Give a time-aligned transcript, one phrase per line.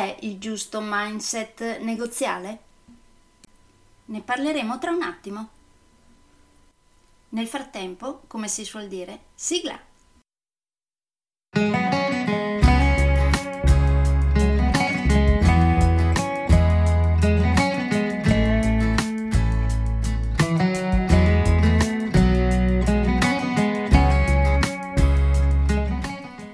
[0.00, 2.58] Cos'è il giusto mindset negoziale?
[4.06, 5.48] Ne parleremo tra un attimo.
[7.28, 9.78] Nel frattempo, come si suol dire, sigla!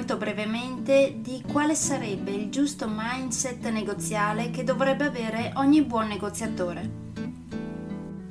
[0.00, 6.90] molto brevemente di quale sarebbe il giusto mindset negoziale che dovrebbe avere ogni buon negoziatore.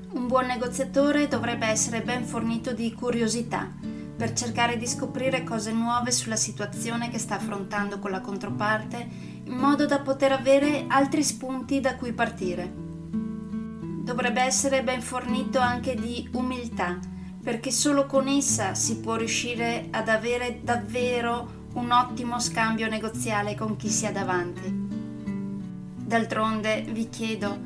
[0.09, 3.71] Un buon negoziatore dovrebbe essere ben fornito di curiosità
[4.17, 9.07] per cercare di scoprire cose nuove sulla situazione che sta affrontando con la controparte
[9.43, 12.67] in modo da poter avere altri spunti da cui partire.
[13.11, 16.97] Dovrebbe essere ben fornito anche di umiltà
[17.43, 23.75] perché solo con essa si può riuscire ad avere davvero un ottimo scambio negoziale con
[23.75, 24.87] chi si ha davanti.
[25.95, 27.57] D'altronde vi chiedo,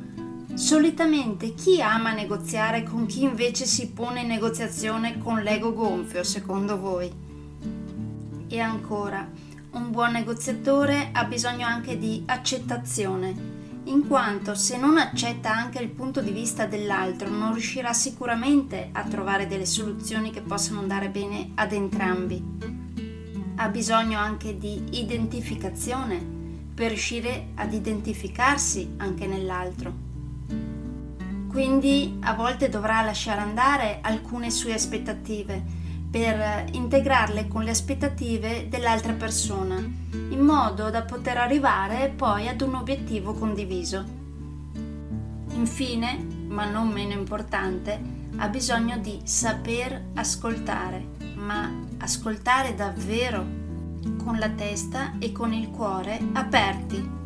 [0.54, 6.78] solitamente chi ama negoziare con chi invece si pone in negoziazione con l'ego gonfio, secondo
[6.78, 7.12] voi?
[8.48, 9.28] E ancora,
[9.70, 15.90] un buon negoziatore ha bisogno anche di accettazione in quanto se non accetta anche il
[15.90, 21.50] punto di vista dell'altro non riuscirà sicuramente a trovare delle soluzioni che possano andare bene
[21.54, 22.83] ad entrambi.
[23.56, 26.20] Ha bisogno anche di identificazione
[26.74, 29.92] per riuscire ad identificarsi anche nell'altro.
[31.48, 35.62] Quindi a volte dovrà lasciare andare alcune sue aspettative
[36.10, 42.74] per integrarle con le aspettative dell'altra persona, in modo da poter arrivare poi ad un
[42.74, 44.04] obiettivo condiviso.
[45.54, 48.00] Infine, ma non meno importante,
[48.36, 51.06] ha bisogno di saper ascoltare,
[51.36, 53.62] ma ascoltare davvero,
[54.22, 57.22] con la testa e con il cuore aperti.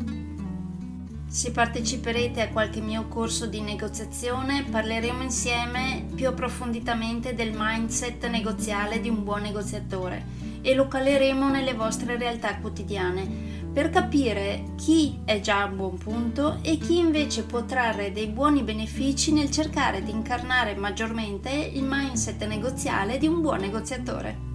[1.27, 8.99] Se parteciperete a qualche mio corso di negoziazione parleremo insieme più approfonditamente del mindset negoziale
[8.99, 10.25] di un buon negoziatore
[10.61, 16.59] e lo caleremo nelle vostre realtà quotidiane per capire chi è già a buon punto
[16.61, 22.45] e chi invece può trarre dei buoni benefici nel cercare di incarnare maggiormente il mindset
[22.45, 24.47] negoziale di un buon negoziatore.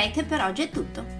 [0.00, 1.19] direi che per oggi è tutto.